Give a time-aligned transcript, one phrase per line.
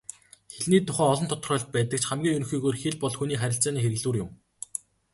[0.53, 4.29] Хэлний тухай олон тодорхойлолт байдаг ч хамгийн ерөнхийгөөр хэл бол хүний харилцааны хэрэглүүр юм.